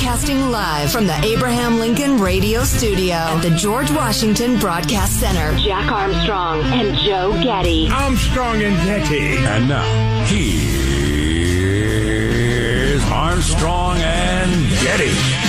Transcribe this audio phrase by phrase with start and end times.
[0.00, 5.54] Broadcasting live from the Abraham Lincoln Radio Studio at the George Washington Broadcast Center.
[5.58, 7.90] Jack Armstrong and Joe Getty.
[7.90, 9.36] Armstrong and Getty.
[9.36, 10.64] And now, here's
[13.10, 15.39] Armstrong and Getty.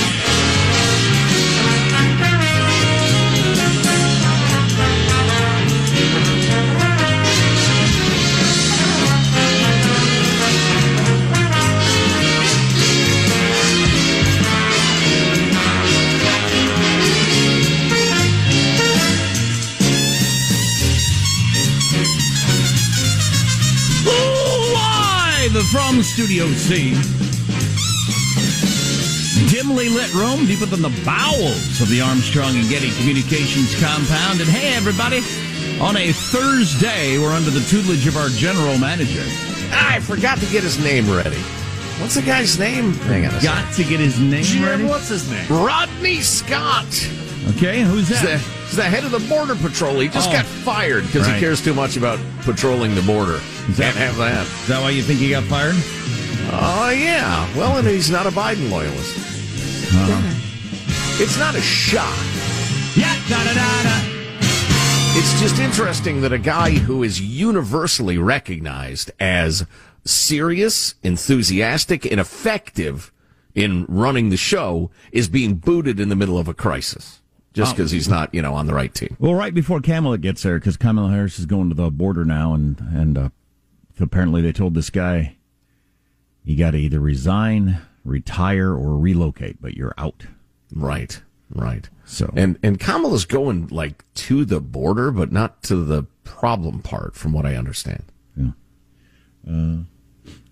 [25.71, 26.91] From Studio C.
[29.49, 34.39] Dimly lit room deeper than the bowels of the Armstrong and Getty Communications compound.
[34.41, 35.17] And hey, everybody,
[35.81, 39.23] on a Thursday, we're under the tutelage of our general manager.
[39.73, 41.37] I forgot to get his name ready.
[41.99, 42.93] What's the guy's name?
[42.93, 44.83] Hang on a Got to get his name Jim, ready.
[44.85, 45.47] what's his name?
[45.49, 46.87] Rodney Scott.
[47.55, 48.25] Okay, who's He's that?
[48.25, 49.99] the, he's the head of the Border Patrol.
[49.99, 50.33] He just Oh.
[50.33, 51.35] got fired because Right.
[51.35, 53.39] he cares too much about patrolling the border.
[53.71, 54.45] Is that- Can't have that.
[54.45, 55.75] Is that why you think he got fired?
[56.53, 57.47] Oh, yeah.
[57.55, 59.17] Well, and he's not a Biden loyalist.
[61.19, 62.17] It's not a shock.
[62.95, 64.01] Yeah, da da da da.
[65.13, 69.65] It's just interesting that a guy who is universally recognized as
[70.03, 73.11] serious, enthusiastic, and effective
[73.53, 77.19] in running the show is being booted in the middle of a crisis
[77.53, 79.15] just because he's not, you know, on the right team.
[79.19, 82.53] Well, right before Kamala gets there, because Kamala Harris is going to the border now,
[82.53, 83.29] and and uh,
[84.01, 85.35] apparently they told this guy
[86.43, 90.25] you got to either resign, retire, or relocate, but you're out.
[90.73, 91.21] Right,
[91.53, 91.89] right.
[92.05, 97.15] So And and Kamala's going like to the border, but not to the problem part,
[97.15, 98.05] from what I understand.
[99.47, 99.83] Uh,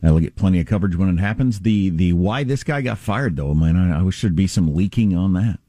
[0.01, 1.59] that'll get plenty of coverage when it happens.
[1.59, 4.75] The the why this guy got fired though, man, I, I wish there'd be some
[4.75, 5.59] leaking on that.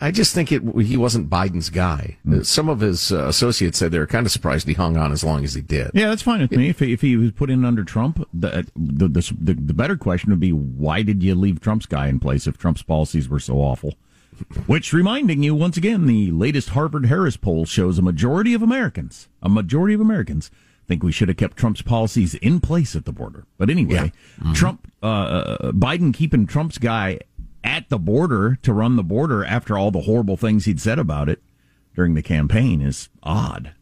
[0.00, 2.18] I- just think it, he wasn't Biden's guy.
[2.30, 5.12] Uh, Some of his uh, associates said they were kind of surprised he hung on
[5.12, 5.90] as long as he did.
[5.94, 6.68] Yeah, that's fine with me.
[6.68, 9.96] If he, if he was put in under Trump, the, the the the the better
[9.96, 13.40] question would be why did you leave Trump's guy in place if Trump's policies were
[13.40, 13.94] so awful?
[14.66, 19.28] Which, reminding you once again, the latest Harvard Harris poll shows a majority of Americans,
[19.42, 20.50] a majority of Americans,
[20.86, 23.46] think we should have kept Trump's policies in place at the border.
[23.58, 24.12] But anyway,
[24.54, 27.18] Trump, uh, uh, Biden keeping Trump's guy
[27.68, 31.28] at the border to run the border after all the horrible things he'd said about
[31.28, 31.42] it
[31.94, 33.74] during the campaign is odd.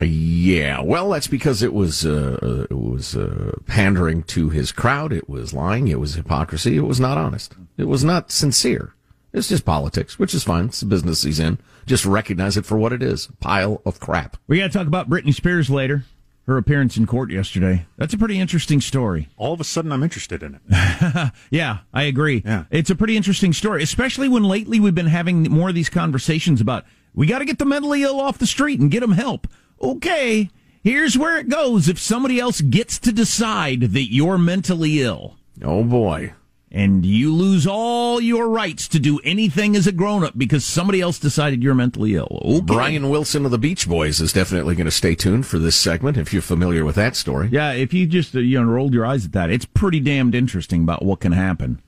[0.00, 5.12] Yeah, well, that's because it was uh, it was uh, pandering to his crowd.
[5.12, 5.88] It was lying.
[5.88, 6.76] It was hypocrisy.
[6.76, 7.54] It was not honest.
[7.76, 8.94] It was not sincere.
[9.32, 10.66] It's just politics, which is fine.
[10.66, 11.58] It's the business he's in.
[11.86, 14.36] just recognize it for what it is pile of crap.
[14.46, 16.04] We got to talk about Britney Spears later.
[16.46, 17.86] Her appearance in court yesterday.
[17.96, 19.28] That's a pretty interesting story.
[19.38, 21.32] All of a sudden, I'm interested in it.
[21.50, 22.42] yeah, I agree.
[22.44, 22.64] Yeah.
[22.70, 26.60] It's a pretty interesting story, especially when lately we've been having more of these conversations
[26.60, 29.46] about we got to get the mentally ill off the street and get them help.
[29.80, 30.50] Okay,
[30.82, 35.36] here's where it goes if somebody else gets to decide that you're mentally ill.
[35.62, 36.34] Oh boy
[36.74, 41.00] and you lose all your rights to do anything as a grown up because somebody
[41.00, 42.42] else decided you're mentally ill.
[42.44, 42.60] Okay.
[42.62, 46.16] Brian Wilson of the Beach Boys is definitely going to stay tuned for this segment
[46.16, 47.48] if you're familiar with that story.
[47.52, 50.34] Yeah, if you just uh, you know rolled your eyes at that, it's pretty damned
[50.34, 51.80] interesting about what can happen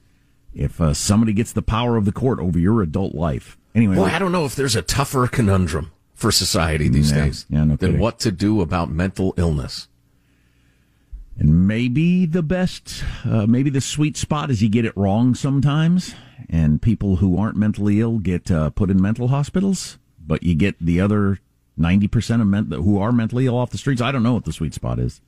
[0.54, 3.58] if uh, somebody gets the power of the court over your adult life.
[3.74, 7.44] Anyway, well, I don't know if there's a tougher conundrum for society these yeah, days
[7.50, 8.00] yeah, no than kidding.
[8.00, 9.88] what to do about mental illness.
[11.38, 16.14] And maybe the best, uh, maybe the sweet spot is you get it wrong sometimes,
[16.48, 20.76] and people who aren't mentally ill get uh, put in mental hospitals, but you get
[20.80, 21.40] the other
[21.78, 24.00] 90% of men who are mentally ill off the streets.
[24.00, 25.20] I don't know what the sweet spot is.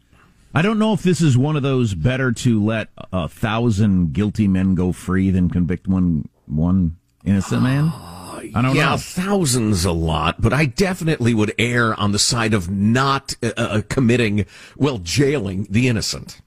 [0.55, 4.49] I don't know if this is one of those better to let a thousand guilty
[4.49, 7.93] men go free than convict one one innocent man.
[8.55, 8.97] I don't yeah, know.
[8.97, 13.83] thousands a lot, but I definitely would err on the side of not uh, uh,
[13.89, 14.47] committing,
[14.77, 16.41] well, jailing the innocent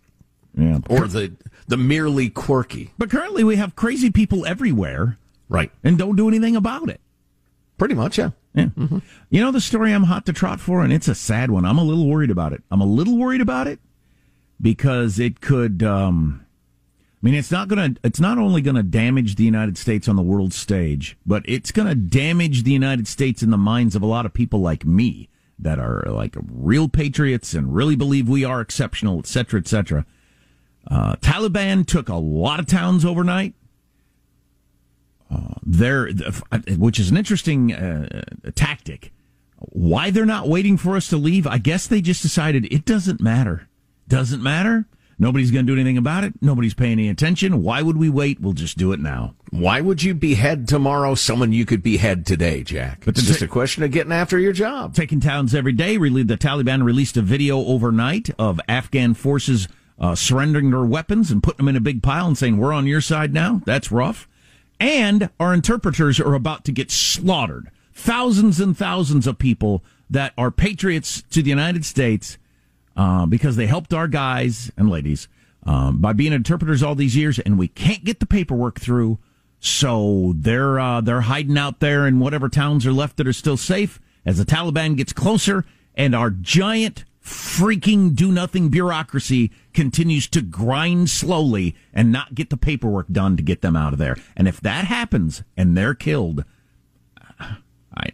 [0.57, 0.79] Yeah.
[0.89, 1.33] or the
[1.67, 2.91] the merely quirky.
[2.97, 5.17] But currently we have crazy people everywhere
[5.49, 5.71] Right.
[5.83, 6.99] and don't do anything about it.
[7.77, 8.31] Pretty much, yeah.
[8.53, 8.67] Yeah.
[9.29, 11.63] You know the story I'm hot to trot for, and it's a sad one.
[11.65, 12.61] I'm a little worried about it.
[12.69, 13.79] I'm a little worried about it
[14.59, 15.81] because it could.
[15.83, 16.40] Um,
[17.21, 18.01] I mean, it's not going to.
[18.03, 21.71] It's not only going to damage the United States on the world stage, but it's
[21.71, 24.85] going to damage the United States in the minds of a lot of people like
[24.85, 25.29] me
[25.59, 30.05] that are like real patriots and really believe we are exceptional, et cetera, et cetera.
[30.87, 33.53] Uh, Taliban took a lot of towns overnight
[35.63, 36.09] there,
[36.77, 38.21] which is an interesting uh,
[38.55, 39.11] tactic.
[39.57, 41.45] Why they're not waiting for us to leave?
[41.45, 43.67] I guess they just decided it doesn't matter.
[44.07, 44.87] Doesn't matter.
[45.21, 46.33] Nobody's going to do anything about it.
[46.41, 47.61] Nobody's paying any attention.
[47.61, 48.41] Why would we wait?
[48.41, 49.35] We'll just do it now.
[49.51, 53.03] Why would you behead tomorrow someone you could behead today, Jack?
[53.05, 54.95] But it's just a question of getting after your job.
[54.95, 55.97] Taking towns every day.
[55.97, 59.67] Really, the Taliban released a video overnight of Afghan forces
[59.99, 62.87] uh, surrendering their weapons and putting them in a big pile and saying, "We're on
[62.87, 64.27] your side now." That's rough.
[64.79, 67.69] And our interpreters are about to get slaughtered.
[67.93, 72.39] Thousands and thousands of people that are patriots to the United States
[73.01, 75.27] uh, because they helped our guys and ladies
[75.65, 79.17] um, by being interpreters all these years, and we can't get the paperwork through.
[79.59, 83.57] So they're uh, they're hiding out there in whatever towns are left that are still
[83.57, 83.99] safe.
[84.23, 85.65] As the Taliban gets closer,
[85.95, 92.57] and our giant freaking do nothing bureaucracy continues to grind slowly and not get the
[92.57, 94.15] paperwork done to get them out of there.
[94.37, 96.43] And if that happens and they're killed,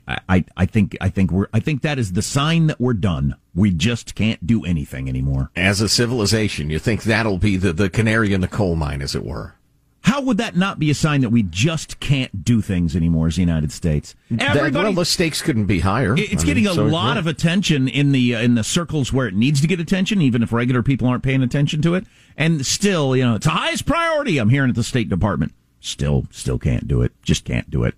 [0.07, 2.93] I, I, I think I think we're I think that is the sign that we're
[2.93, 3.35] done.
[3.53, 5.51] We just can't do anything anymore.
[5.55, 9.15] As a civilization, you think that'll be the, the canary in the coal mine, as
[9.15, 9.53] it were.
[10.01, 13.35] How would that not be a sign that we just can't do things anymore as
[13.35, 14.15] the United States?
[14.31, 16.15] That, well, the stakes couldn't be higher.
[16.17, 19.11] It's I getting mean, a so- lot of attention in the uh, in the circles
[19.11, 22.05] where it needs to get attention, even if regular people aren't paying attention to it.
[22.37, 24.37] And still, you know, it's the highest priority.
[24.37, 25.53] I'm hearing at the State Department.
[25.81, 27.11] Still, still can't do it.
[27.21, 27.95] Just can't do it.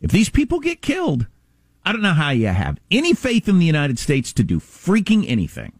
[0.00, 1.26] If these people get killed,
[1.84, 5.24] I don't know how you have any faith in the United States to do freaking
[5.28, 5.72] anything.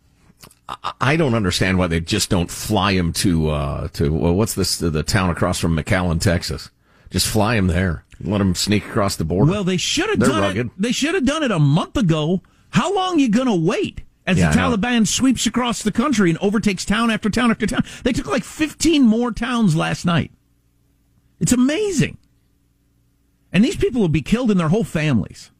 [1.00, 4.78] I don't understand why they just don't fly him to uh, to well, what's this
[4.78, 6.70] the, town across from McAllen, Texas.
[7.10, 8.04] Just fly him there.
[8.22, 9.50] Let him sneak across the border.
[9.50, 10.66] Well, they should have They're done rugged.
[10.66, 10.72] it.
[10.78, 12.42] They should have done it a month ago.
[12.70, 14.02] How long you gonna wait?
[14.26, 17.82] As Yeah, the Taliban sweeps across the country and overtakes town after town after town.
[18.04, 20.30] They took like 15 more towns last night.
[21.40, 22.18] It's amazing.
[23.52, 25.50] And these people will be killed in their whole families.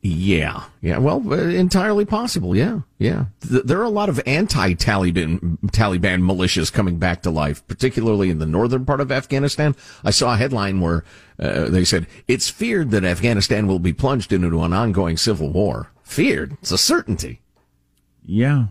[0.00, 0.98] Yeah, yeah.
[0.98, 2.56] Well, uh, entirely possible.
[2.56, 3.26] Yeah, yeah.
[3.40, 8.38] Th- there are a lot of anti-Taliban Taliban militias coming back to life, particularly in
[8.38, 9.74] the northern part of Afghanistan.
[10.04, 11.04] I saw a headline where
[11.40, 15.90] uh, they said it's feared that Afghanistan will be plunged into an ongoing civil war.
[16.04, 16.52] Feared?
[16.62, 17.40] It's a certainty.
[18.24, 18.66] Yeah.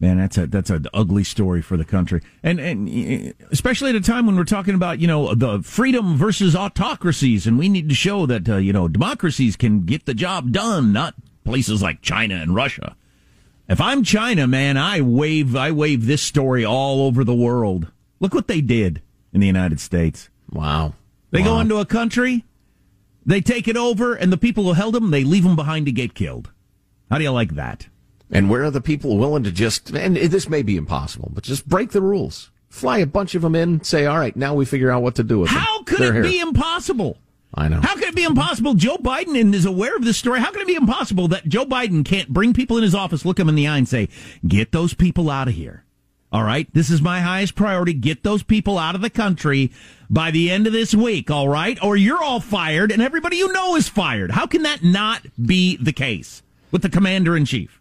[0.00, 4.00] Man, that's a that's an ugly story for the country, and and especially at a
[4.00, 7.94] time when we're talking about you know the freedom versus autocracies, and we need to
[7.94, 11.14] show that uh, you know democracies can get the job done, not
[11.44, 12.96] places like China and Russia.
[13.68, 17.92] If I'm China, man, I wave I wave this story all over the world.
[18.20, 19.02] Look what they did
[19.34, 20.30] in the United States.
[20.50, 20.94] Wow.
[21.30, 22.44] They go into a country,
[23.24, 25.92] they take it over, and the people who held them, they leave them behind to
[25.92, 26.50] get killed.
[27.08, 27.86] How do you like that?
[28.30, 31.68] And where are the people willing to just, and this may be impossible, but just
[31.68, 32.50] break the rules.
[32.68, 35.24] Fly a bunch of them in, say, all right, now we figure out what to
[35.24, 35.58] do with them.
[35.58, 36.22] How could They're it here.
[36.22, 37.18] be impossible?
[37.52, 37.80] I know.
[37.80, 38.74] How could it be impossible?
[38.74, 40.38] Joe Biden is aware of this story.
[40.38, 43.38] How can it be impossible that Joe Biden can't bring people in his office, look
[43.38, 44.08] them in the eye, and say,
[44.46, 45.82] "Get those people out of here."
[46.30, 47.92] All right, this is my highest priority.
[47.92, 49.72] Get those people out of the country
[50.08, 51.28] by the end of this week.
[51.28, 54.30] All right, or you're all fired, and everybody you know is fired.
[54.30, 57.79] How can that not be the case with the commander in chief?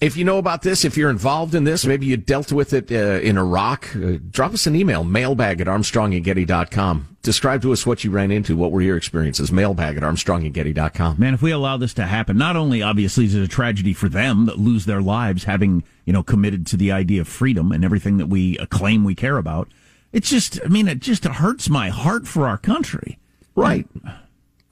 [0.00, 2.92] If you know about this, if you're involved in this, maybe you dealt with it
[2.92, 7.16] uh, in Iraq, uh, drop us an email, mailbag at armstrongandgetty.com.
[7.22, 8.56] Describe to us what you ran into.
[8.56, 9.50] What were your experiences?
[9.50, 11.16] Mailbag at armstrongandgetty.com.
[11.18, 14.08] Man, if we allow this to happen, not only obviously is it a tragedy for
[14.08, 17.84] them that lose their lives having, you know, committed to the idea of freedom and
[17.84, 19.68] everything that we claim we care about,
[20.12, 23.18] it's just, I mean, it just hurts my heart for our country.
[23.56, 23.88] Right.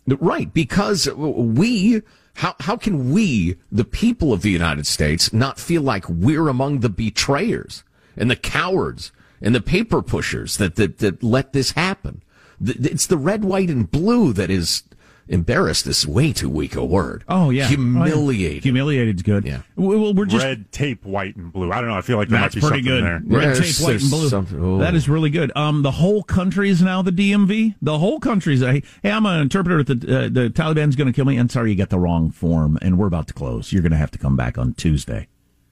[0.06, 0.54] Right.
[0.54, 2.02] Because we,
[2.36, 6.80] how, how can we, the people of the United States, not feel like we're among
[6.80, 7.82] the betrayers
[8.14, 12.22] and the cowards and the paper pushers that, that, that let this happen?
[12.62, 14.82] It's the red, white, and blue that is
[15.28, 17.25] embarrassed is way too weak a word.
[17.28, 18.62] Oh yeah, humiliated.
[18.64, 19.45] Humiliated's good.
[19.45, 19.62] Yeah.
[19.76, 21.73] Well, we're just red tape, white and blue.
[21.73, 21.97] I don't know.
[21.97, 23.04] I feel like there that's might be pretty something good.
[23.04, 23.38] there.
[23.38, 24.28] Red There's- tape, white and blue.
[24.28, 24.97] something- That oh.
[24.97, 25.52] is really good.
[25.56, 27.75] Um, the whole country is now the DMV.
[27.83, 28.61] The whole country's.
[28.61, 29.80] Hey, hey, I'm an interpreter.
[29.80, 31.37] At the uh, the Taliban's going to kill me.
[31.37, 33.73] And sorry, you got the wrong form, and we're about to close.
[33.73, 35.28] You're going to have to come back on Tuesday.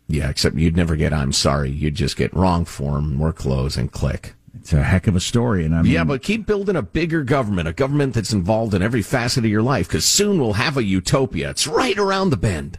[0.07, 1.71] Yeah, except you'd never get I'm sorry.
[1.71, 4.35] You'd just get wrong form, more close, and click.
[4.57, 7.23] It's a heck of a story, and I mean, Yeah, but keep building a bigger
[7.25, 10.77] government, a government that's involved in every facet of your life, because soon we'll have
[10.77, 11.51] a utopia.
[11.51, 12.79] It's right around the bend.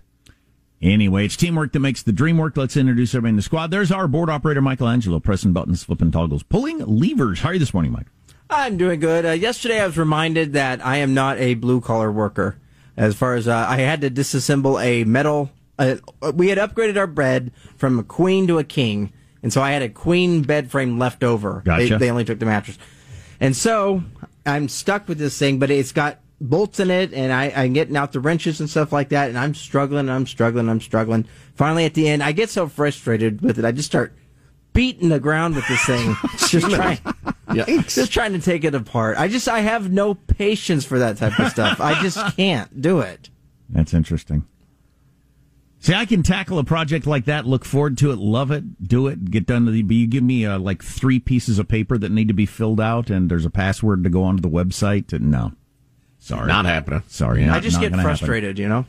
[0.82, 2.56] Anyway, it's teamwork that makes the dream work.
[2.58, 3.72] Let's introduce everybody in the squad.
[3.72, 7.40] There's our board operator, Michelangelo, pressing buttons, flipping toggles, pulling levers.
[7.40, 8.08] How are you this morning, Mike?
[8.50, 9.26] I'm doing good.
[9.26, 12.58] Uh, yesterday, I was reminded that I am not a blue collar worker.
[12.96, 15.96] As far as uh, I had to disassemble a metal, uh,
[16.34, 19.12] we had upgraded our bread from a queen to a king,
[19.46, 21.62] and so I had a queen bed frame left over.
[21.64, 21.90] Gotcha.
[21.90, 22.80] They, they only took the mattress,
[23.40, 24.02] and so
[24.44, 25.60] I'm stuck with this thing.
[25.60, 28.92] But it's got bolts in it, and I, I'm getting out the wrenches and stuff
[28.92, 30.10] like that, and I'm struggling.
[30.10, 30.68] I'm struggling.
[30.68, 31.28] I'm struggling.
[31.54, 34.16] Finally, at the end, I get so frustrated with it, I just start
[34.74, 36.16] beating the ground with this thing,
[36.48, 36.98] just trying,
[37.84, 39.16] just trying to take it apart.
[39.20, 41.80] I just, I have no patience for that type of stuff.
[41.80, 43.30] I just can't do it.
[43.70, 44.48] That's interesting.
[45.86, 49.06] See, I can tackle a project like that, look forward to it, love it, do
[49.06, 49.84] it, get done to the.
[49.84, 52.82] But you give me uh, like three pieces of paper that need to be filled
[52.82, 55.14] out, and there's a password to go onto the website.
[55.14, 55.52] And no,
[56.18, 57.04] sorry, Not happening.
[57.06, 58.18] Sorry, I just not get gonna happen.
[58.18, 58.86] frustrated, you know.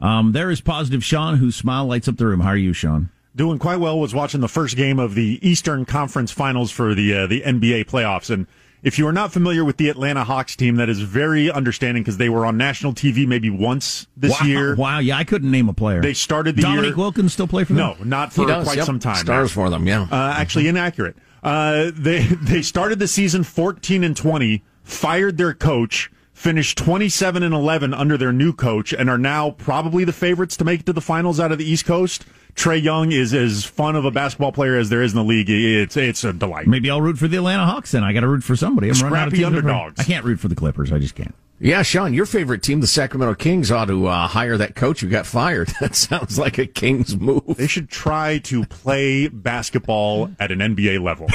[0.00, 2.38] Um, there is positive Sean, whose smile lights up the room.
[2.38, 3.10] How are you, Sean?
[3.34, 3.98] Doing quite well.
[3.98, 7.86] Was watching the first game of the Eastern Conference Finals for the uh, the NBA
[7.86, 8.46] playoffs, and
[8.82, 12.16] if you are not familiar with the Atlanta Hawks team, that is very understanding because
[12.16, 14.74] they were on national TV maybe once this wow, year.
[14.74, 16.00] Wow, yeah, I couldn't name a player.
[16.00, 16.96] They started the Dominique year.
[16.96, 17.98] Wilkins still play for them?
[17.98, 18.86] No, not for does, quite yep.
[18.86, 19.16] some time.
[19.16, 19.54] Stars now.
[19.54, 20.06] for them, yeah.
[20.10, 21.16] Uh, actually, inaccurate.
[21.42, 27.42] Uh, they they started the season fourteen and twenty, fired their coach, finished twenty seven
[27.42, 30.86] and eleven under their new coach, and are now probably the favorites to make it
[30.86, 32.24] to the finals out of the East Coast.
[32.60, 35.48] Trae Young is as fun of a basketball player as there is in the league.
[35.48, 36.66] It's it's a delight.
[36.66, 38.04] Maybe I'll root for the Atlanta Hawks then.
[38.04, 38.90] I got to root for somebody.
[38.90, 39.68] I'm running out of Scrappy teams to root for.
[39.70, 40.00] underdogs.
[40.00, 40.92] I can't root for the Clippers.
[40.92, 41.34] I just can't.
[41.62, 45.08] Yeah, Sean, your favorite team, the Sacramento Kings, ought to uh, hire that coach who
[45.08, 45.70] got fired.
[45.80, 47.56] That sounds like a Kings move.
[47.56, 51.28] They should try to play basketball at an NBA level.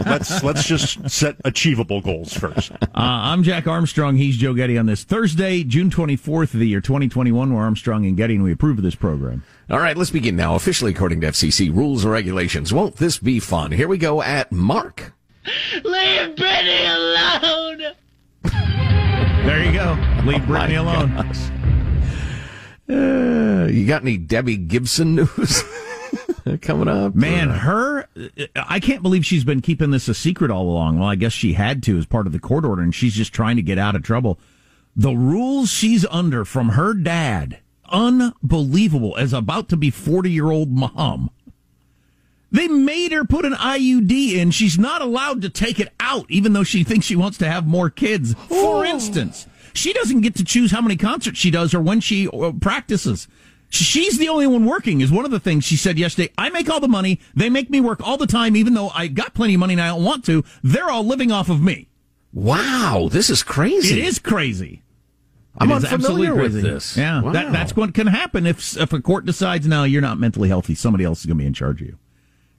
[0.06, 2.72] let's let's just set achievable goals first.
[2.72, 4.16] Uh, I'm Jack Armstrong.
[4.16, 7.54] He's Joe Getty on this Thursday, June 24th of the year 2021.
[7.54, 9.44] We're Armstrong and Getty, and we approve of this program.
[9.70, 10.54] All right, let's begin now.
[10.54, 13.70] Officially, according to FCC rules and regulations, won't this be fun?
[13.72, 15.12] Here we go at Mark.
[15.84, 17.94] Leave Britney alone!
[19.44, 19.92] There you go.
[20.24, 21.32] Leave Britney Oh my alone.
[22.90, 25.62] Uh, you got any Debbie Gibson news
[26.62, 27.14] coming up?
[27.14, 28.08] Man, Or- her,
[28.56, 30.98] I can't believe she's been keeping this a secret all along.
[30.98, 33.34] Well, I guess she had to as part of the court order, and she's just
[33.34, 34.38] trying to get out of trouble.
[34.96, 37.58] The rules she's under from her dad,
[37.90, 41.30] unbelievable, as about to be 40 year old mom.
[42.50, 44.50] They made her put an IUD in.
[44.50, 47.66] She's not allowed to take it out, even though she thinks she wants to have
[47.66, 48.34] more kids.
[48.48, 52.26] For instance, she doesn't get to choose how many concerts she does or when she
[52.28, 53.28] uh, practices.
[53.70, 56.32] She's the only one working, is one of the things she said yesterday.
[56.38, 57.20] I make all the money.
[57.34, 59.82] They make me work all the time, even though I got plenty of money and
[59.82, 60.42] I don't want to.
[60.62, 61.88] They're all living off of me.
[62.32, 64.00] Wow, this is crazy.
[64.00, 64.82] It is crazy.
[65.60, 66.96] I'm unfamiliar absolutely with this.
[66.96, 67.32] Yeah, Wow.
[67.32, 70.74] that, that's what can happen if if a court decides now you're not mentally healthy.
[70.74, 71.98] Somebody else is going to be in charge of you.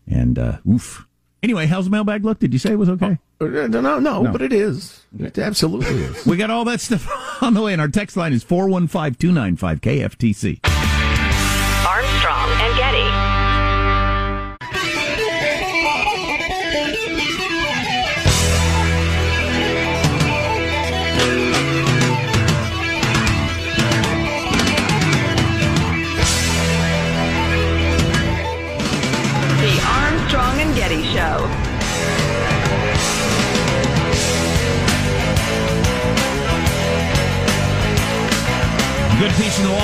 [0.08, 1.06] And uh, oof.
[1.42, 2.40] Anyway, how's the mailbag look?
[2.40, 3.18] Did you say it was okay?
[3.40, 5.06] Uh, No, no, no, but it is.
[5.18, 6.26] It absolutely is.
[6.26, 7.08] We got all that stuff
[7.42, 10.60] on the way, and our text line is 415 295 KFTC.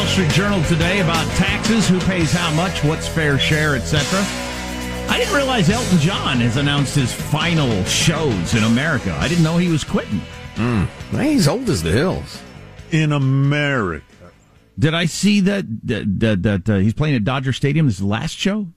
[0.05, 4.19] Wall Street Journal today about taxes, who pays how much, what's fair share, etc.
[5.09, 9.17] I didn't realize Elton John has announced his final shows in America.
[9.19, 10.21] I didn't know he was quitting.
[10.57, 10.87] Mm.
[11.23, 12.39] He's old as the hills.
[12.91, 14.05] In America.
[14.77, 17.87] Did I see that that, that, that uh, he's playing at Dodger Stadium?
[17.87, 18.67] This is the last show?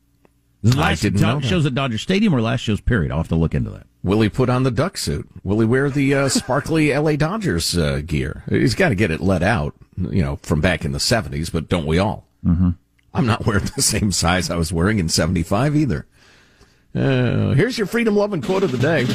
[0.63, 1.47] This is the I last didn't do- know that.
[1.47, 3.13] shows at Dodger Stadium or last shows period?
[3.13, 3.87] I'll have to look into that.
[4.03, 5.29] Will he put on the duck suit?
[5.43, 8.45] Will he wear the uh, sparkly LA Dodgers uh, gear?
[8.49, 11.69] He's got to get it let out, you know, from back in the 70s, but
[11.69, 12.27] don't we all?
[12.45, 12.71] Mm-hmm.
[13.15, 16.07] I'm not wearing the same size I was wearing in 75 either.
[16.95, 19.07] Uh, here's your freedom loving quote of the day.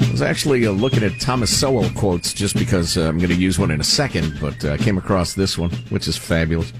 [0.00, 3.36] I was actually uh, looking at Thomas Sowell quotes just because uh, I'm going to
[3.36, 6.72] use one in a second, but uh, I came across this one, which is fabulous.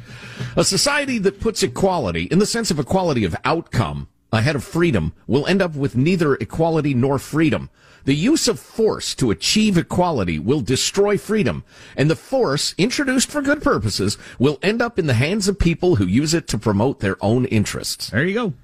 [0.57, 5.13] A society that puts equality, in the sense of equality of outcome, ahead of freedom
[5.27, 7.71] will end up with neither equality nor freedom.
[8.05, 11.65] The use of force to achieve equality will destroy freedom,
[11.97, 15.97] and the force, introduced for good purposes, will end up in the hands of people
[15.97, 18.11] who use it to promote their own interests.
[18.11, 18.55] There you go.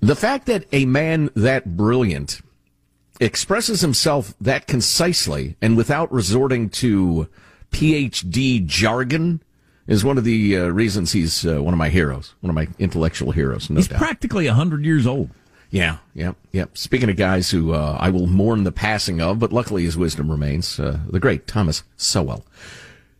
[0.00, 2.40] The fact that a man that brilliant
[3.20, 7.28] expresses himself that concisely and without resorting to
[7.72, 9.42] PhD jargon
[9.88, 12.68] is one of the uh, reasons he's uh, one of my heroes, one of my
[12.78, 13.98] intellectual heroes, no he's doubt.
[13.98, 15.30] practically 100 years old.
[15.70, 16.66] Yeah, yeah, yeah.
[16.74, 20.30] Speaking of guys who uh, I will mourn the passing of, but luckily his wisdom
[20.30, 22.46] remains, uh, the great Thomas Sowell.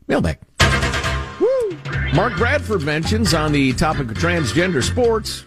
[0.06, 0.38] Mailbag.
[1.40, 1.78] Woo!
[2.14, 5.44] Mark Bradford mentions on the topic of transgender sports.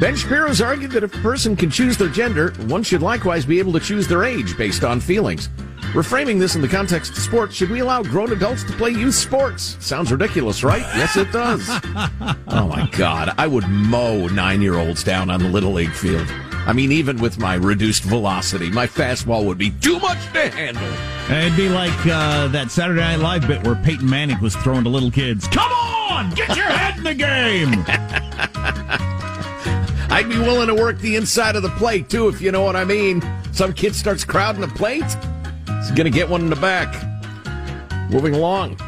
[0.00, 3.58] Ben Shapiro's argued that if a person can choose their gender, one should likewise be
[3.58, 5.48] able to choose their age based on feelings.
[5.94, 9.14] Reframing this in the context of sports, should we allow grown adults to play youth
[9.14, 9.76] sports?
[9.78, 10.80] Sounds ridiculous, right?
[10.80, 11.62] Yes, it does.
[12.48, 16.26] oh my God, I would mow nine year olds down on the Little League field.
[16.66, 20.82] I mean, even with my reduced velocity, my fastball would be too much to handle.
[21.30, 24.90] It'd be like uh, that Saturday Night Live bit where Peyton Manning was throwing to
[24.90, 25.46] little kids.
[25.46, 27.84] Come on, get your head in the game.
[30.10, 32.74] I'd be willing to work the inside of the plate too, if you know what
[32.74, 33.22] I mean.
[33.52, 35.04] Some kid starts crowding the plate,
[35.84, 36.94] he's gonna get one in the back.
[38.10, 38.78] Moving along.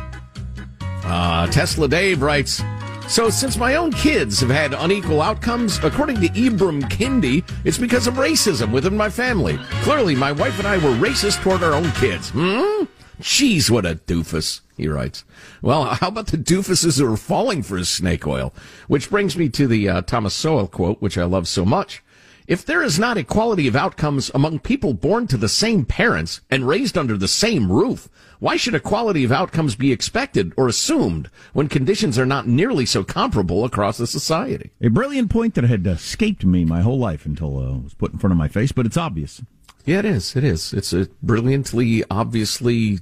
[1.04, 2.62] Uh, Tesla Dave writes,
[3.08, 8.06] so since my own kids have had unequal outcomes, according to Ibram Kendi, it's because
[8.06, 9.58] of racism within my family.
[9.82, 12.30] Clearly, my wife and I were racist toward our own kids.
[12.30, 12.84] Hmm?
[13.20, 15.24] Jeez, what a doofus, he writes.
[15.62, 18.52] Well, how about the doofuses who are falling for his snake oil?
[18.88, 22.02] Which brings me to the uh, Thomas Sowell quote, which I love so much.
[22.46, 26.66] If there is not equality of outcomes among people born to the same parents and
[26.66, 31.68] raised under the same roof, why should equality of outcomes be expected or assumed when
[31.68, 34.70] conditions are not nearly so comparable across a society?
[34.80, 38.12] A brilliant point that had escaped me my whole life until uh, it was put
[38.12, 39.42] in front of my face, but it's obvious.
[39.84, 40.36] Yeah, it is.
[40.36, 40.72] It is.
[40.72, 43.00] It's a brilliantly, obviously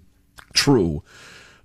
[0.55, 1.03] true.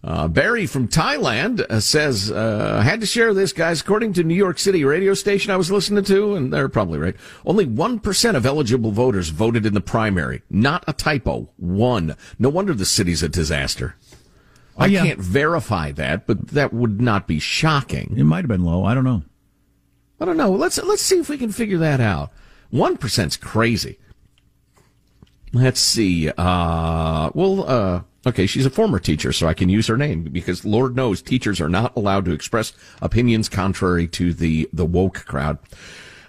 [0.02, 3.82] Uh, Barry from Thailand uh, says, uh, I had to share this, guys.
[3.82, 7.16] According to New York City radio station I was listening to, and they're probably right,
[7.46, 10.42] only 1% of eligible voters voted in the primary.
[10.50, 11.50] Not a typo.
[11.58, 12.16] One.
[12.38, 13.96] No wonder the city's a disaster.
[14.78, 15.04] I Oh, yeah.
[15.04, 18.16] can't verify that, but that would not be shocking.
[18.18, 18.86] It might have been low.
[18.86, 19.24] I don't know.
[20.22, 20.52] I don't know.
[20.52, 22.32] Let's let's see if we can figure that out.
[22.70, 24.00] One percent's crazy.
[25.52, 26.30] Let's see.
[26.30, 30.64] Uh, well, uh, okay, she's a former teacher, so I can use her name because
[30.66, 35.58] Lord knows teachers are not allowed to express opinions contrary to the the woke crowd.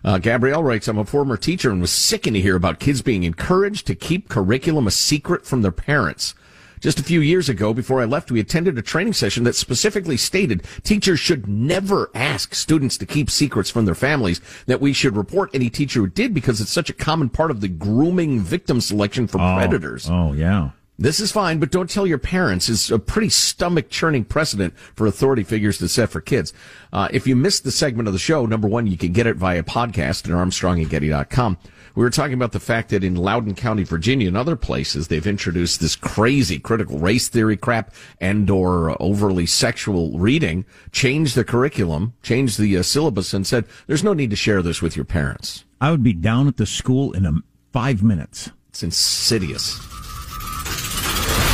[0.03, 3.23] Uh, Gabrielle writes, I'm a former teacher and was sickened to hear about kids being
[3.25, 6.35] encouraged to keep curriculum a secret from their parents.
[6.81, 10.17] Just a few years ago, before I left, we attended a training session that specifically
[10.17, 15.15] stated teachers should never ask students to keep secrets from their families, that we should
[15.15, 18.81] report any teacher who did because it's such a common part of the grooming victim
[18.81, 20.09] selection for Oh, predators.
[20.09, 20.71] Oh, yeah.
[21.03, 25.07] This is fine, but don't tell your parents is a pretty stomach churning precedent for
[25.07, 26.53] authority figures to set for kids.
[26.93, 29.37] Uh, if you missed the segment of the show, number one, you can get it
[29.37, 31.57] via podcast at armstrongandgetty.com.
[31.95, 35.27] We were talking about the fact that in Loudoun County, Virginia, and other places, they've
[35.27, 42.13] introduced this crazy critical race theory crap and or overly sexual reading, changed the curriculum,
[42.23, 45.65] changed the uh, syllabus, and said, there's no need to share this with your parents.
[45.81, 47.33] I would be down at the school in a,
[47.73, 48.51] five minutes.
[48.69, 49.81] It's insidious.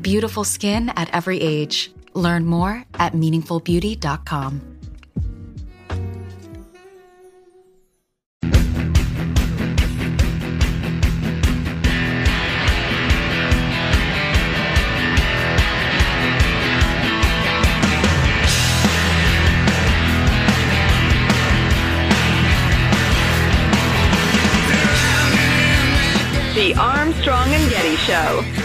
[0.00, 1.92] Beautiful skin at every age.
[2.14, 4.60] Learn more at meaningfulbeauty.com.
[26.54, 28.55] The Armstrong and Getty Show.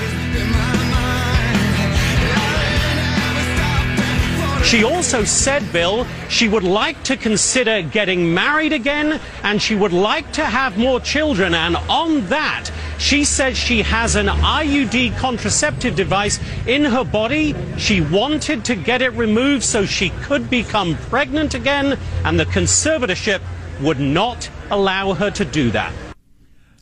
[4.71, 9.91] She also said, Bill, she would like to consider getting married again and she would
[9.91, 11.53] like to have more children.
[11.53, 17.53] And on that, she says she has an IUD contraceptive device in her body.
[17.77, 23.41] She wanted to get it removed so she could become pregnant again, and the conservatorship
[23.81, 25.91] would not allow her to do that.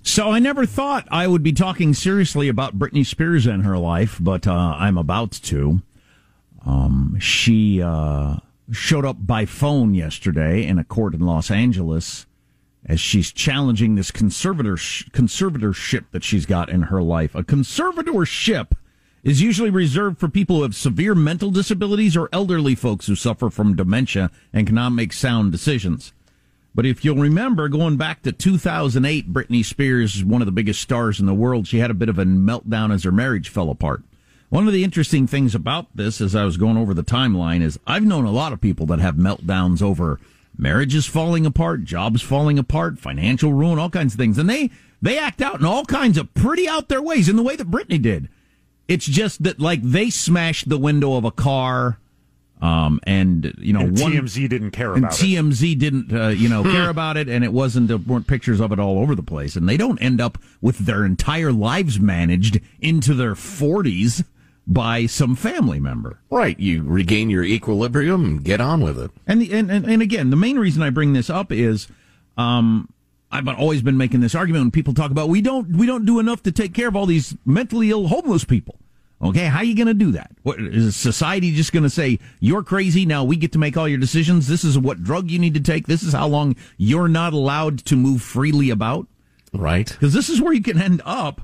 [0.04, 4.18] So I never thought I would be talking seriously about Britney Spears and her life,
[4.20, 5.82] but uh, I'm about to.
[6.66, 8.38] Um, she uh,
[8.72, 12.26] showed up by phone yesterday in a court in Los Angeles
[12.86, 17.36] as she's challenging this conservator conservatorship that she's got in her life.
[17.36, 18.72] A conservatorship
[19.24, 23.50] is usually reserved for people who have severe mental disabilities or elderly folks who suffer
[23.50, 26.14] from dementia and cannot make sound decisions.
[26.74, 31.20] But if you'll remember, going back to 2008, Britney Spears, one of the biggest stars
[31.20, 34.04] in the world, she had a bit of a meltdown as her marriage fell apart.
[34.50, 37.80] One of the interesting things about this, as I was going over the timeline, is
[37.86, 40.20] I've known a lot of people that have meltdowns over
[40.58, 44.38] marriages falling apart, jobs falling apart, financial ruin, all kinds of things.
[44.38, 47.44] And they, they act out in all kinds of pretty out there ways in the
[47.44, 48.28] way that Britney did.
[48.88, 52.00] It's just that, like, they smashed the window of a car
[52.62, 55.80] um, and you know, and one, TMZ didn't care and about TMZ it.
[55.80, 58.80] didn't, uh, you know, care about it, and it wasn't there weren't pictures of it
[58.80, 63.14] all over the place, and they don't end up with their entire lives managed into
[63.14, 64.26] their forties
[64.70, 66.20] by some family member.
[66.30, 69.12] Right, you regain your equilibrium and get on with it.
[69.28, 71.88] And the, and, and and again, the main reason I bring this up is,
[72.38, 72.94] um,
[73.32, 76.20] I've always been making this argument when people talk about we don't we don't do
[76.20, 78.80] enough to take care of all these mentally ill homeless people.
[79.22, 80.32] Okay, how are you going to do that?
[80.44, 83.06] What, is society just going to say you're crazy?
[83.06, 84.48] Now we get to make all your decisions.
[84.48, 85.88] This is what drug you need to take.
[85.88, 89.08] This is how long you're not allowed to move freely about.
[89.52, 89.88] Right.
[89.88, 91.42] Because this is where you can end up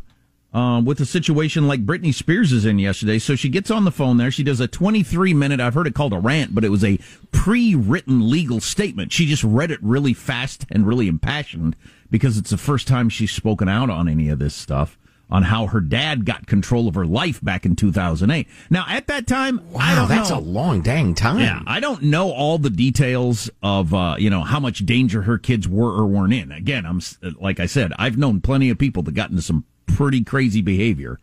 [0.56, 3.20] uh, with a situation like Britney Spears is in yesterday.
[3.20, 4.32] So she gets on the phone there.
[4.32, 6.98] She does a 23 minute, I've heard it called a rant, but it was a
[7.32, 9.12] pre written legal statement.
[9.12, 11.76] She just read it really fast and really impassioned
[12.10, 14.98] because it's the first time she's spoken out on any of this stuff
[15.30, 18.48] on how her dad got control of her life back in 2008.
[18.70, 20.38] Now, at that time, I Wow, don't that's know.
[20.38, 21.40] a long dang time.
[21.40, 25.38] Yeah, I don't know all the details of uh, you know how much danger her
[25.40, 26.52] kids were or weren't in.
[26.52, 27.02] Again, I'm
[27.42, 31.20] like I said, I've known plenty of people that got into some pretty crazy behavior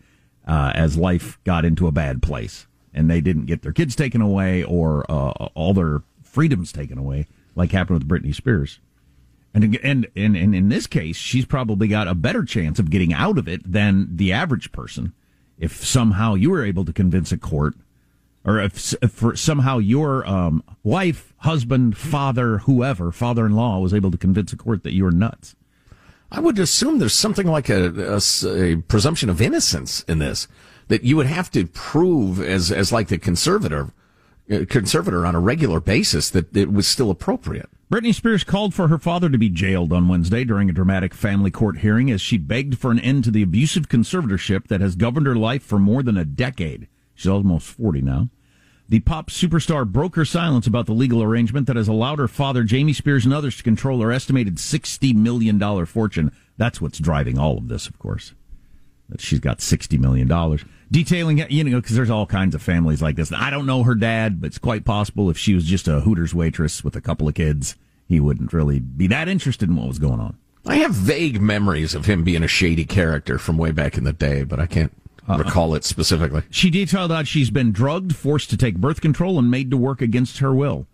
[0.46, 4.20] uh, as life got into a bad place, and they didn't get their kids taken
[4.20, 8.80] away or uh, all their freedoms taken away, like happened with Britney Spears.
[9.54, 13.12] And, and and and in this case, she's probably got a better chance of getting
[13.12, 15.12] out of it than the average person.
[15.58, 17.74] If somehow you were able to convince a court
[18.44, 24.52] or if, if somehow your um, wife, husband, father, whoever, father-in-law was able to convince
[24.52, 25.54] a court that you're nuts.
[26.32, 28.16] I would assume there's something like a
[28.46, 30.48] a presumption of innocence in this
[30.88, 33.92] that you would have to prove as as like the conservator
[34.50, 37.68] uh, conservator on a regular basis that it was still appropriate.
[37.90, 41.50] Britney Spears called for her father to be jailed on Wednesday during a dramatic family
[41.50, 45.26] court hearing as she begged for an end to the abusive conservatorship that has governed
[45.26, 46.88] her life for more than a decade.
[47.14, 48.30] She's almost 40 now.
[48.88, 52.62] The pop superstar broke her silence about the legal arrangement that has allowed her father,
[52.62, 56.32] Jamie Spears, and others to control her estimated $60 million fortune.
[56.58, 58.34] That's what's driving all of this, of course.
[59.08, 60.28] That she's got $60 million.
[60.90, 63.32] Detailing, you know, because there's all kinds of families like this.
[63.32, 66.34] I don't know her dad, but it's quite possible if she was just a Hooters
[66.34, 67.76] waitress with a couple of kids,
[68.08, 70.36] he wouldn't really be that interested in what was going on.
[70.66, 74.12] I have vague memories of him being a shady character from way back in the
[74.12, 74.92] day, but I can't
[75.28, 75.42] Uh-huh.
[75.42, 76.42] recall it specifically.
[76.50, 80.02] She detailed how she's been drugged, forced to take birth control, and made to work
[80.02, 80.86] against her will,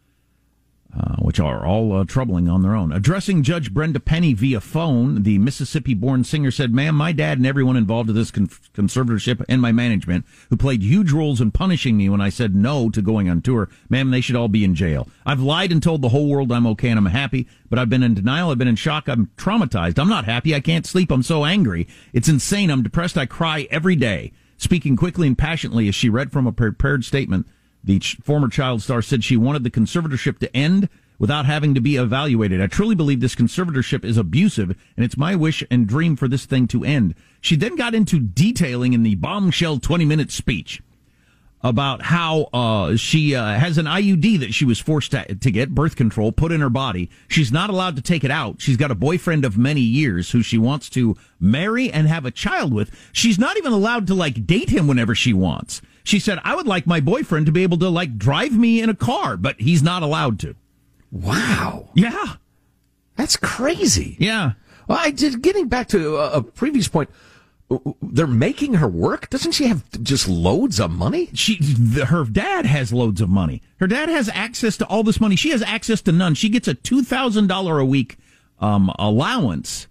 [0.96, 2.92] uh, which are all uh, troubling on their own.
[2.92, 7.46] Addressing Judge Brenda Penny via phone, the Mississippi born singer said, Ma'am, my dad and
[7.46, 11.96] everyone involved in this con- conservatorship and my management, who played huge roles in punishing
[11.96, 14.74] me when I said no to going on tour, ma'am, they should all be in
[14.74, 15.08] jail.
[15.26, 18.02] I've lied and told the whole world I'm okay and I'm happy, but I've been
[18.02, 18.50] in denial.
[18.50, 19.08] I've been in shock.
[19.08, 19.98] I'm traumatized.
[19.98, 20.54] I'm not happy.
[20.54, 21.10] I can't sleep.
[21.10, 21.86] I'm so angry.
[22.14, 22.70] It's insane.
[22.70, 23.18] I'm depressed.
[23.18, 24.32] I cry every day.
[24.56, 27.46] Speaking quickly and passionately as she read from a prepared statement,
[27.82, 30.88] the ch- former child star said she wanted the conservatorship to end
[31.18, 32.60] without having to be evaluated.
[32.60, 36.44] I truly believe this conservatorship is abusive, and it's my wish and dream for this
[36.46, 37.14] thing to end.
[37.40, 40.80] She then got into detailing in the bombshell 20 minute speech
[41.60, 45.74] about how uh, she uh, has an IUD that she was forced to, to get
[45.74, 47.10] birth control put in her body.
[47.26, 48.60] She's not allowed to take it out.
[48.60, 52.30] She's got a boyfriend of many years who she wants to marry and have a
[52.30, 52.94] child with.
[53.12, 55.82] She's not even allowed to like date him whenever she wants.
[56.08, 58.88] She said, "I would like my boyfriend to be able to like drive me in
[58.88, 60.54] a car, but he's not allowed to."
[61.12, 61.90] Wow.
[61.94, 62.36] Yeah.
[63.16, 64.16] That's crazy.
[64.18, 64.52] Yeah.
[64.86, 65.42] Well, I did.
[65.42, 67.10] Getting back to a, a previous point,
[68.00, 69.28] they're making her work.
[69.28, 71.28] Doesn't she have just loads of money?
[71.34, 71.58] She,
[72.06, 73.60] her dad has loads of money.
[73.76, 75.36] Her dad has access to all this money.
[75.36, 76.34] She has access to none.
[76.34, 78.16] She gets a two thousand dollar a week
[78.60, 79.88] um, allowance.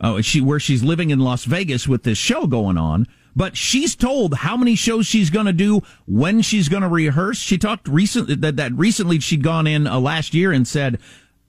[0.00, 3.06] Uh, she where she's living in Las Vegas with this show going on.
[3.34, 7.38] But she's told how many shows she's going to do, when she's going to rehearse.
[7.38, 10.98] She talked recently that, that recently she'd gone in uh, last year and said,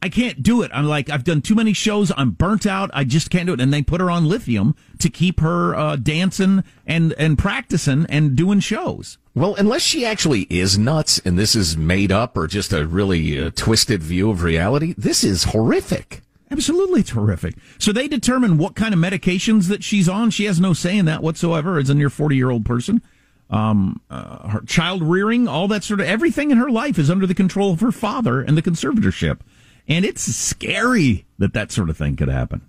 [0.04, 0.72] I can't do it.
[0.74, 2.12] I'm like, I've done too many shows.
[2.18, 2.90] I'm burnt out.
[2.92, 3.62] I just can't do it.
[3.62, 8.36] And they put her on lithium to keep her uh, dancing and, and practicing and
[8.36, 9.20] doing shows.
[9.36, 13.40] Well, unless she actually is nuts and this is made up or just a really
[13.40, 16.22] uh, twisted view of reality, this is horrific.
[16.52, 17.56] Absolutely terrific.
[17.80, 20.32] So they determine what kind of medications that she's on.
[20.32, 23.02] She has no say in that whatsoever as a near 40 year old person.
[23.50, 27.28] Um, uh, her child rearing, all that sort of everything in her life is under
[27.28, 29.40] the control of her father and the conservatorship.
[29.88, 32.62] And it's scary that that sort of thing could happen.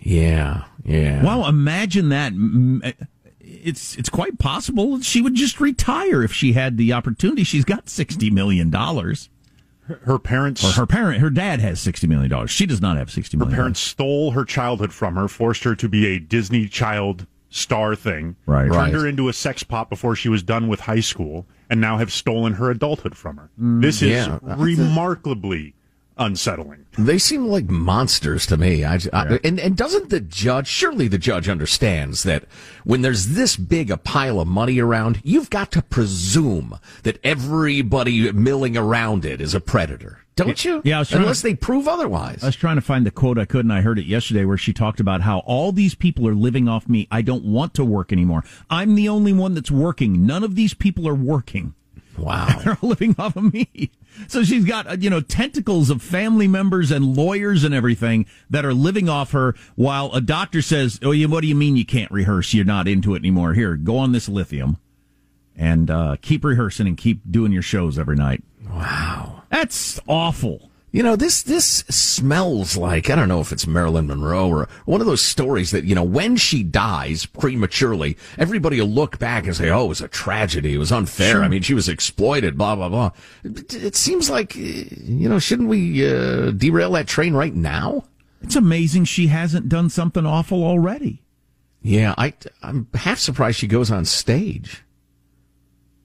[0.00, 1.24] Yeah, yeah.
[1.24, 2.32] Well, imagine that.
[2.32, 2.94] Mm,
[3.40, 7.42] It's it's quite possible she would just retire if she had the opportunity.
[7.42, 9.28] She's got sixty million dollars.
[10.04, 12.50] Her parents, or her parent, her dad has sixty million dollars.
[12.50, 15.88] She does not have sixty her parents stole her childhood from her, forced her to
[15.88, 18.64] be a Disney child star thing, Right.
[18.64, 18.92] turned Right.
[18.92, 22.12] her into a sex pot before she was done with high school, and now have
[22.12, 23.50] stolen her adulthood from her.
[23.60, 23.80] Mm.
[23.80, 24.38] this is Yeah.
[24.42, 25.74] remarkably
[26.18, 26.84] unsettling.
[26.98, 28.84] They seem like monsters to me.
[28.84, 30.66] I, I- and and doesn't the judge?
[30.66, 32.44] Surely the judge understands that
[32.84, 38.30] when there's this big a pile of money around, you've got to presume that everybody
[38.32, 40.82] milling around it is a predator, don't you?
[40.84, 42.42] Yeah, unless to- they prove otherwise.
[42.42, 44.58] I was trying to find the quote I could, and I heard it yesterday where
[44.58, 47.06] she talked about how all these people are living off me.
[47.10, 48.42] I don't want to work anymore.
[48.68, 50.26] I'm the only one that's working.
[50.26, 51.74] None of these people are working.
[52.18, 52.60] Wow.
[52.64, 53.90] They're all living off of me.
[54.26, 58.64] So she's got, uh, you know, tentacles of family members and lawyers and everything that
[58.64, 61.86] are living off her while a doctor says, Oh, you, what do you mean you
[61.86, 62.52] can't rehearse?
[62.52, 63.54] You're not into it anymore.
[63.54, 64.78] Here, go on this lithium
[65.56, 68.42] and uh, keep rehearsing and keep doing your shows every night.
[68.70, 69.42] Wow.
[69.50, 70.67] That's awful.
[70.90, 75.02] You know, this this smells like I don't know if it's Marilyn Monroe or one
[75.02, 79.54] of those stories that you know when she dies prematurely, everybody will look back and
[79.54, 80.74] say, "Oh, it was a tragedy.
[80.74, 81.32] It was unfair.
[81.32, 81.44] Sure.
[81.44, 83.10] I mean, she was exploited." Blah blah blah.
[83.44, 88.04] It, it seems like uh, you know, shouldn't we uh, derail that train right now?
[88.40, 91.22] It's amazing she hasn't done something awful already.
[91.82, 94.82] Yeah, I I'm half surprised she goes on stage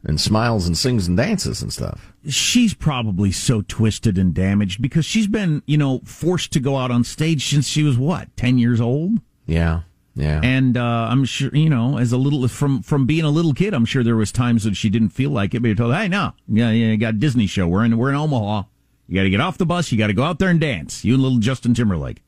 [0.04, 2.13] and smiles and sings and dances and stuff.
[2.28, 6.92] She's probably so twisted and damaged because she's been, you know, forced to go out
[6.92, 9.20] on stage since she was what, 10 years old?
[9.46, 9.82] Yeah.
[10.16, 10.42] Yeah.
[10.44, 13.74] And uh, I'm sure, you know, as a little from from being a little kid,
[13.74, 16.08] I'm sure there was times that she didn't feel like it, but you told, "Hey,
[16.08, 17.68] no, yeah, yeah, you got a Disney show.
[17.68, 18.63] We're in we're in Omaha.
[19.08, 19.92] You got to get off the bus.
[19.92, 21.04] You got to go out there and dance.
[21.04, 22.22] You and little Justin Timberlake."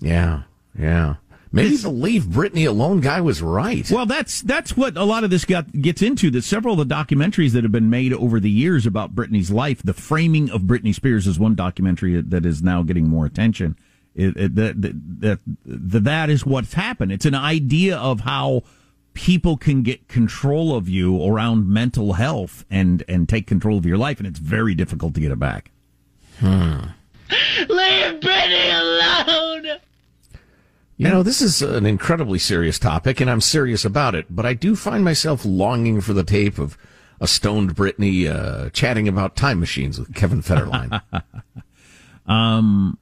[0.00, 0.42] Yeah.
[0.78, 1.14] Yeah.
[1.52, 3.90] Maybe the leave Britney alone guy was right.
[3.90, 6.30] Well, that's that's what a lot of this got gets into.
[6.30, 9.82] That several of the documentaries that have been made over the years about Britney's life,
[9.82, 13.76] the framing of Britney Spears is one documentary that is now getting more attention.
[14.14, 17.10] It, it, that, that, that that is what's happened.
[17.10, 18.62] It's an idea of how
[19.14, 23.98] people can get control of you around mental health and and take control of your
[23.98, 25.72] life, and it's very difficult to get it back.
[26.38, 26.78] Hmm.
[27.68, 29.80] Leave Britney alone!
[31.00, 34.52] You know, this is an incredibly serious topic, and I'm serious about it, but I
[34.52, 36.76] do find myself longing for the tape of
[37.20, 41.00] a stoned Britney uh, chatting about time machines with Kevin Federline.
[42.26, 42.96] Um,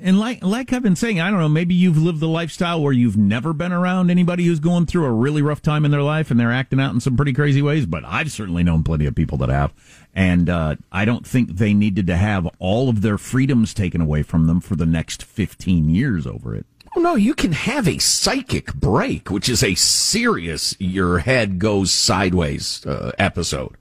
[0.00, 2.92] and like like I've been saying, I don't know, maybe you've lived the lifestyle where
[2.92, 6.30] you've never been around anybody who's going through a really rough time in their life
[6.30, 9.16] and they're acting out in some pretty crazy ways, but I've certainly known plenty of
[9.16, 9.72] people that have.
[10.14, 14.22] And uh, I don't think they needed to have all of their freedoms taken away
[14.22, 16.66] from them for the next 15 years over it.
[16.96, 21.92] Oh no, you can have a psychic break, which is a serious your head goes
[21.92, 23.76] sideways uh, episode,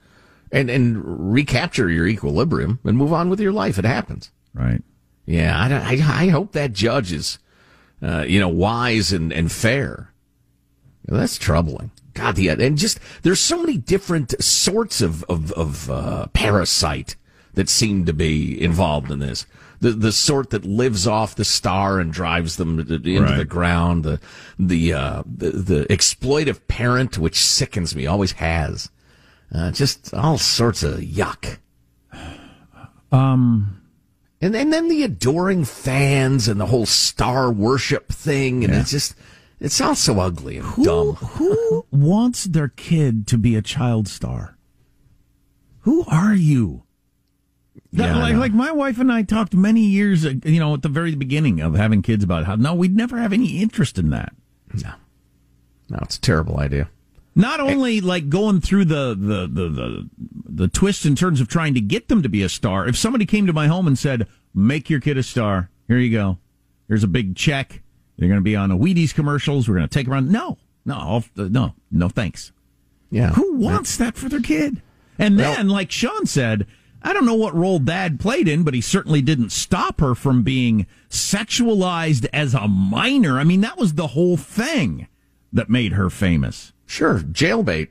[0.52, 3.80] and and recapture your equilibrium and move on with your life.
[3.80, 4.32] It happens.
[4.54, 4.84] Right.
[5.26, 7.38] Yeah, I, I, I hope that judge is,
[8.02, 10.14] uh, you know, wise and, and fair.
[11.06, 11.92] That's troubling.
[12.14, 17.16] God, the and just there's so many different sorts of of, of uh, parasite
[17.54, 19.46] that seem to be involved in this.
[19.80, 24.04] The the sort that lives off the star and drives them into the ground.
[24.04, 24.20] The
[24.58, 28.90] the, uh, the the exploitive parent, which sickens me, always has.
[29.54, 31.58] Uh, just all sorts of yuck.
[33.12, 33.82] Um,
[34.42, 39.16] And and then the adoring fans and the whole star worship thing, and it's just
[39.62, 41.14] it sounds so ugly and dumb.
[41.16, 44.58] who wants their kid to be a child star?
[45.82, 46.84] Who are you?
[47.94, 50.82] That- Yeah, like, like my wife and I talked many years, uh, you know, at
[50.82, 54.10] the very beginning of having kids about how no, we'd never have any interest in
[54.10, 54.34] that.
[54.84, 54.92] No,
[55.90, 56.90] no, it's a terrible idea.
[57.36, 60.10] Not only like going through the the the the,
[60.50, 62.88] the twists and turns of trying to get them to be a star.
[62.88, 66.12] If somebody came to my home and said, "Make your kid a star," here you
[66.12, 66.40] go.
[66.88, 67.82] Here's a big check.
[68.18, 69.70] They're going to be on a Wheaties commercials.
[69.70, 70.32] We're going to take around.
[70.32, 72.52] No, no, I'll- no, no, thanks.
[73.12, 74.82] Yeah, Who wants that for their kid?
[75.20, 76.66] And then, like Sean said,
[77.02, 80.44] I don't know what role Dad played in, but he certainly didn't stop her from
[80.44, 83.40] being sexualized as a minor.
[83.40, 85.08] I mean, that was the whole thing
[85.54, 86.74] that made her famous.
[86.86, 87.90] Sure, jailbait.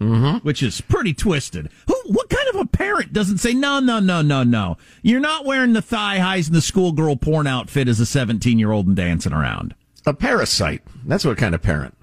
[0.00, 0.46] Mm-hmm.
[0.46, 1.70] Which is pretty twisted.
[1.86, 1.94] Who?
[2.06, 4.76] What kind of a parent doesn't say no, no, no, no, no?
[5.02, 8.72] You're not wearing the thigh highs and the schoolgirl porn outfit as a 17 year
[8.72, 9.74] old and dancing around.
[10.04, 10.82] A parasite.
[11.06, 11.96] That's what kind of parent.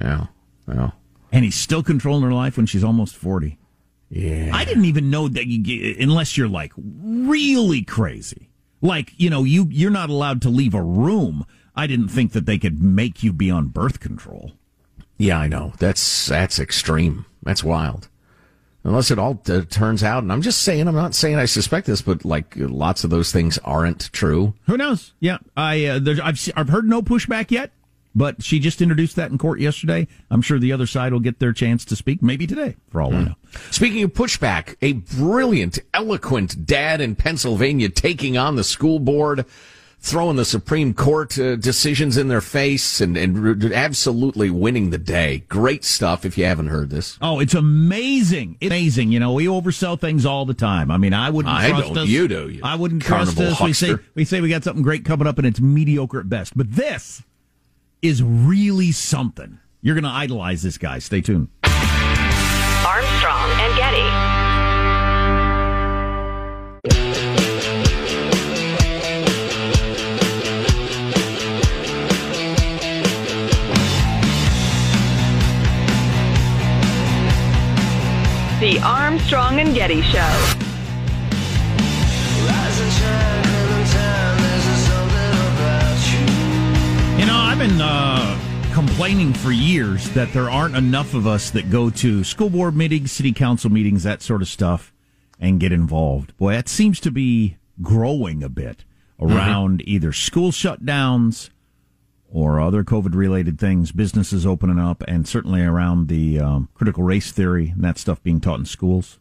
[0.00, 0.26] Yeah,
[0.68, 0.90] yeah.
[1.32, 3.58] And he's still controlling her life when she's almost 40.
[4.08, 4.50] Yeah.
[4.52, 8.50] I didn't even know that you get, unless you're like really crazy.
[8.80, 11.44] Like, you know, you you're not allowed to leave a room.
[11.74, 14.52] I didn't think that they could make you be on birth control.
[15.18, 15.72] Yeah, I know.
[15.78, 17.26] That's that's extreme.
[17.42, 18.08] That's wild.
[18.84, 21.88] Unless it all uh, turns out, and I'm just saying, I'm not saying I suspect
[21.88, 24.54] this, but like lots of those things aren't true.
[24.66, 25.12] Who knows?
[25.18, 27.72] Yeah, I uh, I've I've heard no pushback yet,
[28.16, 30.08] but she just introduced that in court yesterday.
[30.30, 33.14] I'm sure the other side will get their chance to speak maybe today, for all
[33.14, 33.34] I know.
[33.70, 39.44] Speaking of pushback, a brilliant, eloquent dad in Pennsylvania taking on the school board,
[40.00, 45.44] throwing the Supreme Court uh, decisions in their face, and, and absolutely winning the day.
[45.50, 47.18] Great stuff if you haven't heard this.
[47.20, 48.56] Oh, it's amazing!
[48.62, 49.12] It's amazing.
[49.12, 50.90] You know, we oversell things all the time.
[50.90, 51.98] I mean, I wouldn't I trust don't.
[51.98, 52.08] us.
[52.08, 53.60] You do, you I wouldn't trust us.
[53.60, 56.56] We say we say we got something great coming up, and it's mediocre at best.
[56.56, 57.22] But this
[58.02, 59.58] is really something.
[59.82, 60.98] You're going to idolize this guy.
[60.98, 61.48] Stay tuned.
[61.64, 64.36] Armstrong and Getty.
[78.58, 80.65] The Armstrong and Getty Show.
[87.68, 92.48] Been uh, complaining for years that there aren't enough of us that go to school
[92.48, 94.92] board meetings, city council meetings, that sort of stuff,
[95.40, 96.36] and get involved.
[96.36, 98.84] Boy, that seems to be growing a bit
[99.20, 101.50] around either school shutdowns
[102.30, 107.32] or other COVID related things, businesses opening up, and certainly around the um, critical race
[107.32, 109.18] theory and that stuff being taught in schools.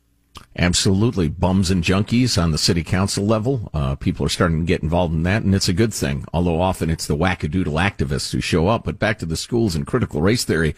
[0.57, 1.27] Absolutely.
[1.27, 3.69] Bums and junkies on the city council level.
[3.73, 6.25] Uh, people are starting to get involved in that, and it's a good thing.
[6.33, 8.85] Although often it's the wackadoodle activists who show up.
[8.85, 10.75] But back to the schools and critical race theory.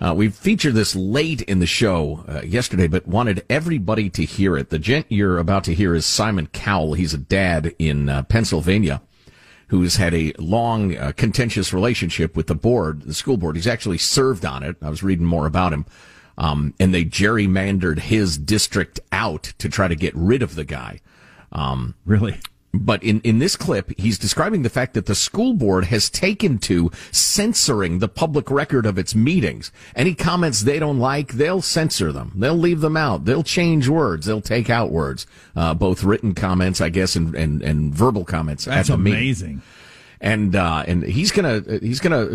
[0.00, 4.56] Uh, we featured this late in the show uh, yesterday, but wanted everybody to hear
[4.56, 4.70] it.
[4.70, 6.94] The gent you're about to hear is Simon Campbell.
[6.94, 9.02] He's a dad in uh, Pennsylvania
[9.70, 13.54] who's had a long, uh, contentious relationship with the board, the school board.
[13.54, 14.76] He's actually served on it.
[14.82, 15.86] I was reading more about him.
[16.40, 21.00] Um, and they gerrymandered his district out to try to get rid of the guy.
[21.52, 22.38] Um, really?
[22.72, 26.56] But in, in this clip, he's describing the fact that the school board has taken
[26.60, 29.70] to censoring the public record of its meetings.
[29.94, 32.32] Any comments they don't like, they'll censor them.
[32.36, 33.26] They'll leave them out.
[33.26, 34.24] They'll change words.
[34.24, 38.64] They'll take out words, uh, both written comments, I guess, and, and, and verbal comments.
[38.64, 39.18] That's at the meeting.
[39.18, 39.62] amazing.
[40.22, 42.28] And, uh, and he's gonna, he's gonna,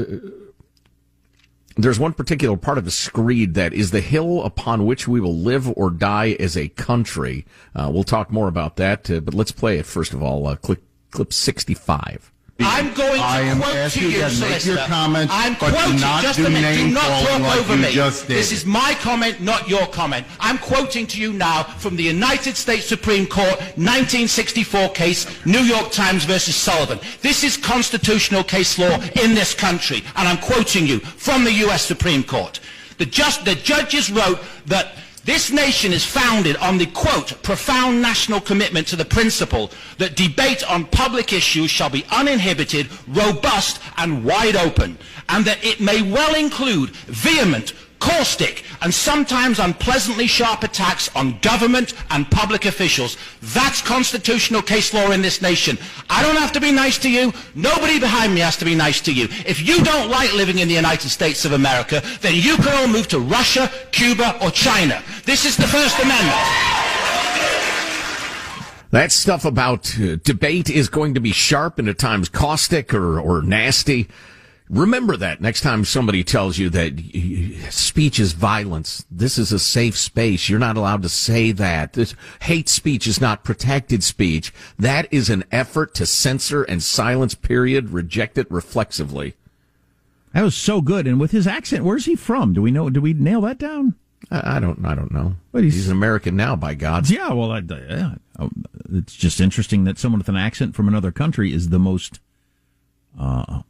[1.75, 5.35] there's one particular part of the screed that is the hill upon which we will
[5.35, 7.45] live or die as a country.
[7.75, 10.47] Uh, we'll talk more about that, uh, but let's play it first of all.
[10.47, 12.31] Uh, clip, clip 65.
[12.59, 15.71] I'm going to I am quote to you you, to make your comments, I'm but
[15.71, 16.77] do quoting, not just do a minute.
[16.77, 17.93] do not talk like over me.
[17.93, 20.25] This is my comment, not your comment.
[20.39, 25.91] I'm quoting to you now from the United States Supreme Court 1964 case, New York
[25.91, 26.99] Times versus Sullivan.
[27.21, 31.83] This is constitutional case law in this country, and I'm quoting you from the U.S.
[31.85, 32.61] Supreme Court.
[32.97, 34.93] The, just, the judges wrote that
[35.25, 40.63] this nation is founded on the, quote, profound national commitment to the principle that debate
[40.69, 44.97] on public issues shall be uninhibited, robust, and wide open,
[45.29, 47.73] and that it may well include vehement,
[48.05, 53.17] caustic, and sometimes unpleasantly sharp attacks on government and public officials.
[53.41, 55.77] That's constitutional case law in this nation.
[56.09, 57.33] I don't have to be nice to you.
[57.55, 59.25] Nobody behind me has to be nice to you.
[59.45, 62.87] If you don't like living in the United States of America, then you can all
[62.87, 65.01] move to Russia, Cuba, or China.
[65.25, 66.37] This is the First Amendment.
[68.91, 73.19] That stuff about uh, debate is going to be sharp and at times caustic or,
[73.19, 74.07] or nasty.
[74.69, 76.99] Remember that next time somebody tells you that
[77.69, 79.05] speech is violence.
[79.11, 80.49] This is a safe space.
[80.49, 81.93] You're not allowed to say that.
[81.93, 84.51] This hate speech is not protected speech.
[84.79, 87.91] That is an effort to censor and silence, period.
[87.91, 89.35] Reject it reflexively.
[90.33, 91.05] That was so good.
[91.05, 92.53] And with his accent, where's he from?
[92.53, 92.89] Do we know?
[92.89, 93.93] Do we nail that down?
[94.31, 94.83] I, I don't.
[94.83, 95.35] I don't know.
[95.51, 97.07] But he's- he's, an American now, by God.
[97.07, 98.15] Yeah, well, I, yeah.
[98.39, 98.49] Oh,
[98.91, 102.19] it's just interesting that someone with an accent from another country is the most,
[103.19, 103.61] uh,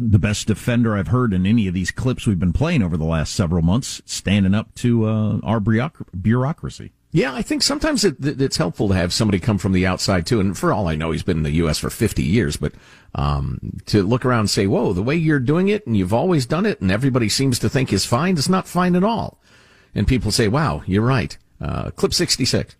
[0.00, 3.04] the best defender I've heard in any of these clips we've been playing over the
[3.04, 6.92] last several months, standing up to uh, our bureaucracy.
[7.12, 10.26] Yeah, I think sometimes it, it- it's helpful to have somebody come from the outside
[10.26, 10.38] too.
[10.40, 11.78] And for all I know, he's been in the U.S.
[11.78, 12.72] for 50 years, but
[13.16, 16.46] um, to look around and say, whoa, the way you're doing it and you've always
[16.46, 19.40] done it and everybody seems to think is fine, is not fine at all.
[19.94, 21.36] And people say, wow, you're right.
[21.60, 22.76] Uh, clip 66.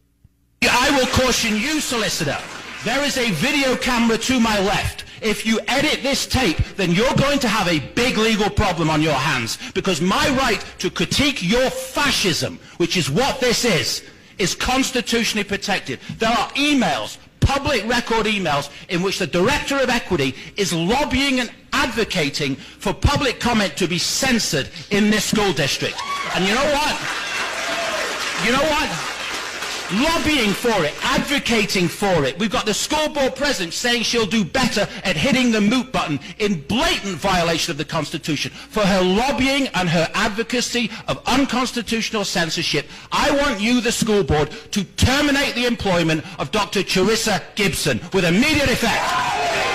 [0.63, 2.39] I will caution you, solicitor.
[2.85, 5.05] There is a video camera to my left.
[5.21, 9.03] If you edit this tape, then you're going to have a big legal problem on
[9.03, 14.03] your hands because my right to critique your fascism, which is what this is,
[14.39, 16.01] is constitutionally protected.
[16.19, 21.53] There are emails, public record emails, in which the Director of Equity is lobbying and
[21.73, 26.01] advocating for public comment to be censored in this school district.
[26.35, 26.97] And you know what?
[28.47, 29.20] You know what?
[29.93, 32.39] Lobbying for it, advocating for it.
[32.39, 36.21] We've got the school board president saying she'll do better at hitting the mute button
[36.39, 42.87] in blatant violation of the Constitution for her lobbying and her advocacy of unconstitutional censorship.
[43.13, 46.81] I want you, the school board, to terminate the employment of Dr.
[46.81, 49.70] Charissa Gibson with immediate effect.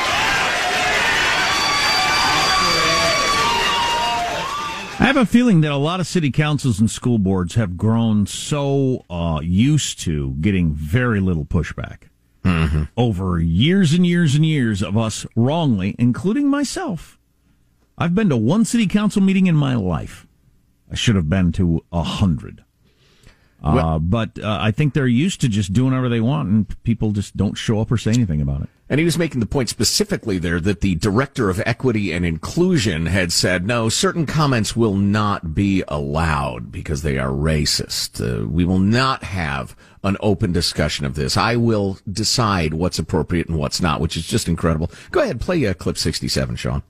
[4.98, 8.26] I have a feeling that a lot of city councils and school boards have grown
[8.26, 12.04] so uh, used to getting very little pushback
[12.96, 17.20] over years and years and years of us wrongly, including myself.
[17.98, 20.28] I've been to one city council meeting in my life.
[20.91, 22.64] I should have been to a hundred.
[23.64, 27.12] Uh, but uh, I think they're used to just doing whatever they want, and people
[27.12, 28.70] just don't show up or say anything about it.
[28.88, 33.07] And he was making the point specifically there that the director of equity and inclusion
[33.07, 38.21] had said, no, certain comments will not be allowed because they are racist.
[38.21, 41.36] Uh, we will not have an open discussion of this.
[41.36, 44.91] I will decide what's appropriate and what's not, which is just incredible.
[45.09, 46.83] Go ahead, play uh, clip 67, Sean.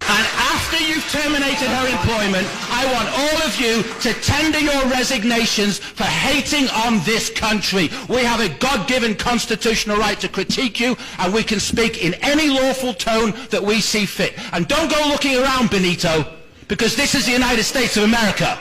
[0.00, 2.46] And after you've terminated her employment,
[2.78, 7.88] I want all of you to tender your resignations for hating on this country.
[8.06, 12.50] We have a God-given constitutional right to critique you, and we can speak in any
[12.50, 14.34] lawful tone that we see fit.
[14.52, 16.30] And don't go looking around, Benito,
[16.68, 18.58] because this is the United States of America.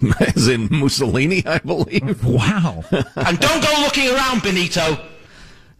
[0.34, 2.24] As in Mussolini, I believe.
[2.24, 2.84] Wow.
[2.90, 4.98] and don't go looking around, Benito.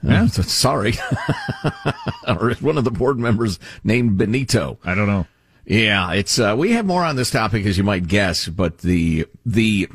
[0.04, 0.94] Yeah, sorry.
[2.28, 4.78] or one of the board members named Benito?
[4.84, 5.26] I don't know.
[5.66, 9.26] Yeah, it's uh, we have more on this topic as you might guess, but the
[9.44, 9.88] the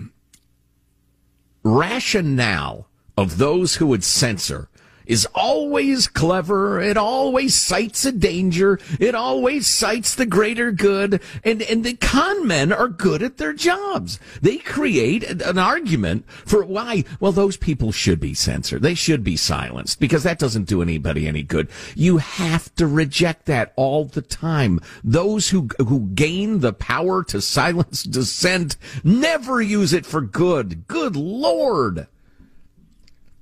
[1.64, 4.68] rationale of those who would censor
[5.12, 6.80] is always clever.
[6.80, 8.80] It always cites a danger.
[8.98, 11.22] It always cites the greater good.
[11.44, 14.22] And, and the con men are good at their jobs.
[14.42, 18.84] They create an argument for why, well, those people should be censored.
[18.84, 21.68] They should be silenced because that doesn't do anybody any good.
[21.94, 24.80] You have to reject that all the time.
[25.04, 30.88] Those who, who gain the power to silence dissent never use it for good.
[30.88, 32.08] Good Lord.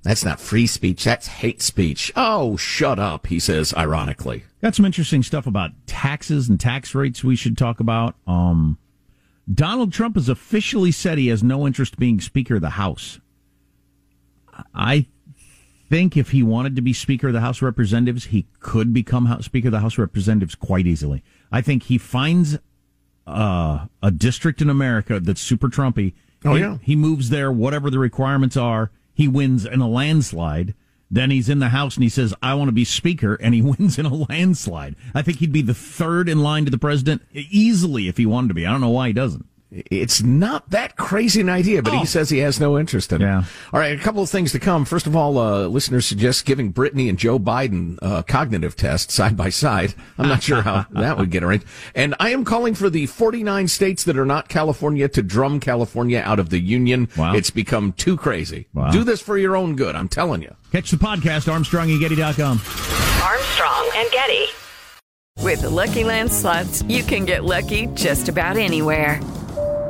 [0.02, 1.04] That's not free speech.
[1.04, 2.12] That's hate speech.
[2.16, 4.46] Oh, shut up, he says ironically.
[4.62, 8.16] Got some interesting stuff about taxes and tax rates we should talk about.
[8.26, 8.78] Um,
[9.54, 13.20] Donald Trump has officially said he has no interest in being Speaker of the House.
[14.74, 15.08] I
[15.90, 19.26] think if he wanted to be Speaker of the House of Representatives, he could become
[19.26, 21.24] House, Speaker of the House of Representatives quite easily.
[21.52, 22.58] I think he finds
[23.26, 26.14] uh, a district in America that's super Trumpy.
[26.46, 26.78] Oh, He- yeah.
[26.82, 28.92] He moves there, whatever the requirements are.
[29.20, 30.76] He wins in a landslide.
[31.12, 33.62] Then he's in the House and he says, I want to be Speaker, and he
[33.62, 34.96] wins in a landslide.
[35.14, 38.48] I think he'd be the third in line to the president easily if he wanted
[38.48, 38.66] to be.
[38.66, 39.46] I don't know why he doesn't.
[39.72, 43.26] It's not that crazy an idea, but he says he has no interest in it.
[43.26, 43.44] Yeah.
[43.72, 44.84] All right, a couple of things to come.
[44.84, 49.38] First of all, uh, listeners suggest giving Britney and Joe Biden uh, cognitive tests side
[49.38, 49.94] by side.
[50.18, 51.68] I'm not sure how that would get arranged.
[51.94, 56.20] And I am calling for the 49 states that are not California to drum California
[56.26, 57.08] out of the union.
[57.16, 57.36] Wow.
[57.36, 58.68] It's become too crazy.
[58.74, 58.90] Wow.
[58.90, 59.96] Do this for your own good.
[59.96, 60.56] I'm telling you.
[60.72, 62.60] Catch the podcast, ArmstrongandGetty.com.
[63.24, 64.48] Armstrong and Getty.
[65.44, 69.22] With the Lucky Land slots, you can get lucky just about anywhere.